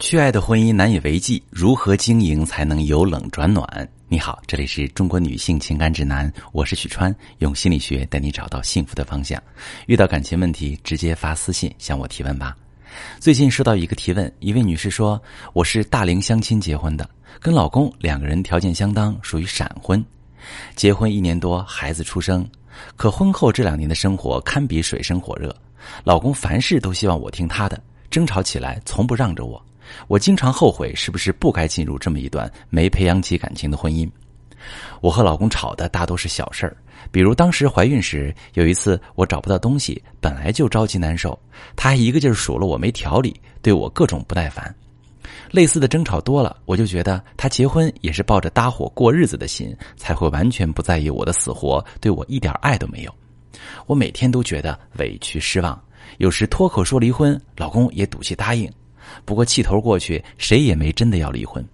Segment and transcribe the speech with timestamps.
[0.00, 3.86] 去爱的婚姻难以为继，如何经营才能由冷转暖？
[4.08, 9.40] 你好，这里是中国女性情感指南，我是许川，用心理学带你找到幸福的方向。
[9.86, 12.56] 遇到感情问题，直接发私信向我提问吧。
[13.18, 17.08] 最近收到一个提问，一位女士说：“我是大龄相亲结婚的，
[17.38, 20.02] 跟老公两个人条件相当，属于闪婚。
[20.74, 22.48] 结婚一年多，孩子出生，
[22.96, 25.54] 可婚后这两年的生活堪比水深火热，
[26.04, 27.78] 老公凡事都希望我听他的，
[28.10, 29.62] 争吵起来从不让着我。”
[30.08, 34.08] 我经常后悔，是不是不该进入这么一段没培养起感情的婚姻？
[35.00, 36.76] 我和老公吵的大多是小事儿，
[37.10, 41.38] 比如当时怀孕时，有一次我找不到东西，本来就着急难受，
[41.74, 44.74] 他还一个劲儿数落我没条理，对我各种不耐烦。
[45.50, 53.14] 类似的争吵多了，我就觉得他结婚也是抱着搭伙过日子的心，才会完全不在意我的死活，对我一点爱都没有。
[53.86, 55.82] 我每天都觉得委屈失望，
[56.18, 58.70] 有时脱口说离婚，老公也赌气答应。
[59.24, 61.64] 不过气头过去，谁也没真的要离婚。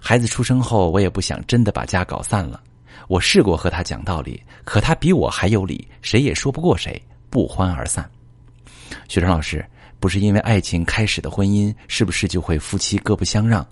[0.00, 2.62] 孩子出生后，我也不想真的把家搞散了。
[3.08, 8.08] 我试过和他讲道理，可他比我还有理，谁也说不过谁，不欢而散。
[9.08, 9.64] 学生老师，
[9.98, 13.66] 不是因为爱情开始的婚姻，是不是就会夫妻各不相让？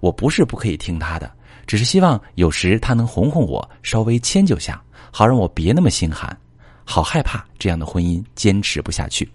[0.00, 1.30] 我不是不可以听他的，
[1.66, 4.82] 只是希望有时他能哄哄我，稍微迁就下，
[5.12, 6.36] 好让我别那么心寒。
[6.84, 9.30] 好害怕这样的婚姻坚持不下去。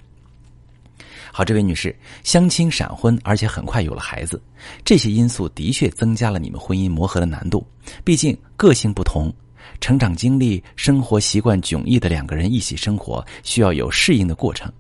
[1.36, 4.40] 好，这位女士，相亲闪婚，而且很快有了孩子，
[4.86, 7.66] 这些因素的确增加了你们婚姻磨合的难度。
[8.04, 9.34] 毕竟个性不同，
[9.82, 14.72] 成长经历、生活习惯迥异的两个人一起生活，需要有适应的过程。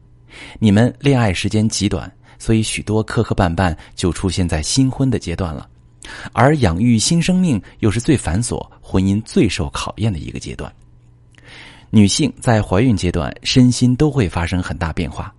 [0.59, 5.67] 你们恋爱时间极短，所以许多磕磕绊绊就出现在新婚的阶段了。
[6.33, 10.71] 而养育新生命又是最繁琐、婚姻最受考验的一个阶段。
[11.89, 15.33] 女性在怀孕阶段，身心都会发生很大变化。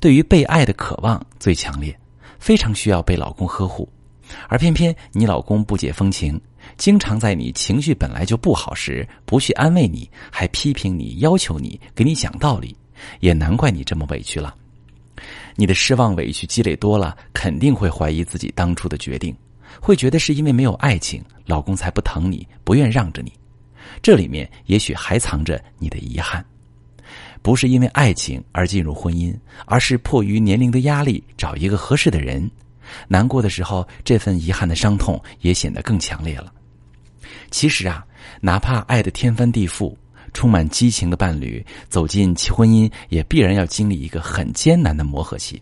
[0.00, 1.96] 对于被爱的渴望最强烈，
[2.38, 3.88] 非常需要被老公呵护，
[4.48, 6.40] 而偏偏你老公不解风情，
[6.76, 12.76] 经常在你情绪本来就不好时不去安慰你，还批评你、要求你、给你讲道理，
[13.20, 14.54] 也难怪你这么委屈了。
[15.54, 19.36] 你的失望委屈积累多了，肯定会怀疑自己当初的决定，
[19.80, 23.32] 会觉得是因为没有爱情，老公才不疼你，不愿让着你。
[24.00, 26.44] 这里面也许还藏着你的遗憾。
[27.42, 29.36] 不是因为爱情而进入婚姻，
[29.66, 32.48] 而是迫于年龄的压力找一个合适的人。
[33.08, 36.52] 难过的时候，这份遗憾的伤痛也显得更强烈了。
[37.50, 38.04] 其实啊，
[38.40, 39.94] 哪怕爱的天翻地覆、
[40.32, 45.60] 充满激情的伴侣走进婚姻，也必然要经历一个很艰难的磨合期。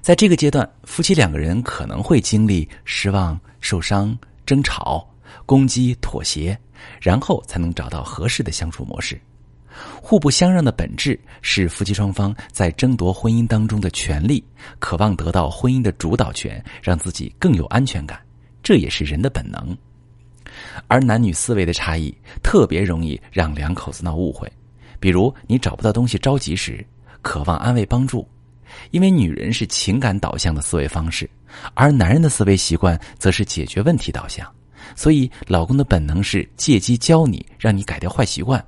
[0.00, 5.08] 在这个阶段，夫妻两个人可能会经历失望、受伤、争吵、
[5.46, 6.58] 攻击、妥协，
[7.00, 9.20] 然后才能找到合适的相处模式。
[10.00, 14.44] 互不相让的本质是夫妻双方在争夺婚姻当中的权利，
[14.78, 18.20] 渴望得到婚姻的主导权，让自己更有安全感。
[18.62, 19.76] 这也是人的本能。
[20.86, 24.50] 而男女思维的差异特别容易让两口子闹误会。
[25.00, 26.84] 比如你找不到东西着急时，
[27.22, 28.28] 渴望安慰帮助，
[28.90, 31.28] 因为女人是情感导向的思维方式，
[31.74, 34.46] 而男人的思维习惯则是解决问题导向。
[34.94, 38.62] 所以老公的本能是借机教你，让你改掉坏习惯。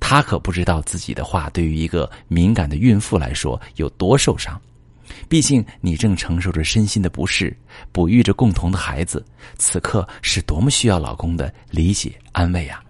[0.00, 4.60] 他可不知道自己的话对于一个敏感的孕妇来说有多受伤，
[5.28, 7.56] 毕竟你正承受着身心的不适，
[7.92, 9.24] 哺育着共同的孩子，
[9.56, 12.82] 此刻是多么需要老公的理解安慰啊！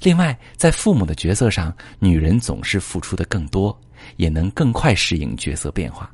[0.00, 3.78] 另外，在父母的角色上，女人总是付出的更多，
[4.16, 6.10] 也能更快适应角色变化。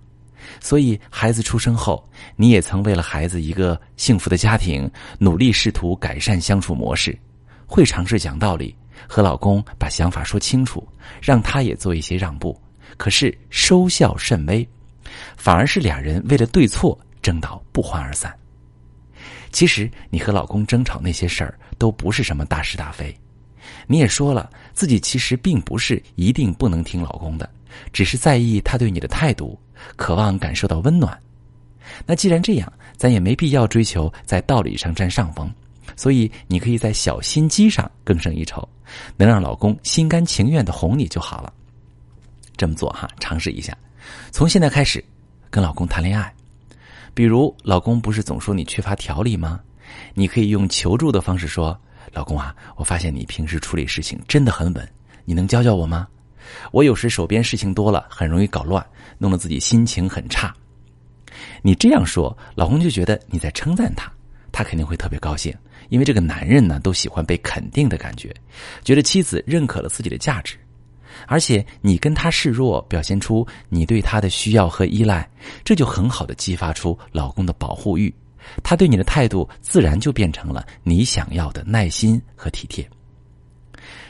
[0.61, 4.89] 所以，孩子出生后，你也曾为了孩子一个幸福的家庭，
[5.19, 7.19] 努力试图改善相处模式，
[7.67, 8.75] 会尝试讲道理。
[9.09, 10.87] 和老公把想法说清楚，
[11.21, 12.59] 让他也做一些让步，
[12.97, 14.67] 可是收效甚微，
[15.37, 18.35] 反而是俩人为了对错争到不欢而散。
[19.53, 23.15] 其实你和老公争吵那些事儿都不是什么大是大非，
[23.87, 27.51] 你也说了自己其实并不是一定不能听老公的，
[27.93, 29.59] 只是在意他对你的态度，
[29.97, 31.19] 渴望感受到温暖。
[32.07, 35.53] 那既然这样，咱也没必要追求在道理上占上风。
[35.97, 38.67] 所以，你可以在小心机上更胜一筹，
[39.17, 41.53] 能让老公心甘情愿的哄你就好了。
[42.57, 43.77] 这么做哈，尝试一下，
[44.31, 45.05] 从现在开始
[45.49, 46.33] 跟老公谈恋爱。
[47.15, 49.61] 比如，老公不是总说你缺乏条理吗？
[50.15, 51.77] 你可以用求助的方式说
[52.13, 54.89] ：“老公啊，我发现你平时处理事情真的很稳，
[55.25, 56.07] 你能教教我吗？
[56.71, 58.85] 我有时手边事情多了，很容易搞乱，
[59.19, 60.55] 弄得自己心情很差。”
[61.63, 64.11] 你这样说，老公就觉得你在称赞他，
[64.61, 65.55] 他肯定会特别高兴。
[65.89, 68.35] 因为这个男人呢，都喜欢被肯定的感觉，
[68.85, 70.55] 觉得妻子认可了自己的价值。
[71.27, 75.27] 而且你跟他示弱，表现出你对他的需要和依赖，
[75.65, 78.15] 这就很好的激发出老公的保护欲，
[78.63, 82.87] 他对你的态度自然就变成了你想要的耐心和体贴。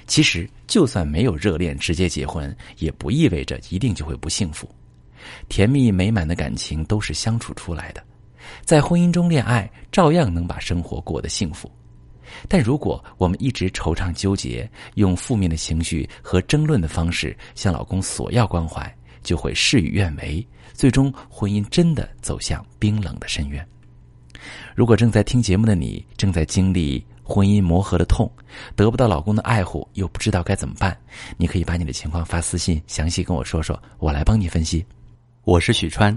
[0.08, 4.69] 其实，就算没有热恋直接结婚，也不意味着一定就会不幸福。
[5.49, 8.02] 甜蜜美满的感情都是相处出来的，
[8.64, 11.70] 在婚姻中恋爱，照样能把生活过得幸福。
[12.49, 23.67] 但如果我们一直惆怅纠结，用负面的情绪和争论的方式向老公索要关怀，就会事与愿违，最终婚姻真的走向冰冷的深渊。
[24.75, 28.31] 如果正在听节目的你正在经历婚姻磨合的痛，
[28.76, 30.97] 得不到老公的爱护，又不知道该怎么办，
[31.37, 34.87] 你可以把你的情况发私信，详细跟我说说，我来帮你分析。
[35.43, 36.17] 我是许川，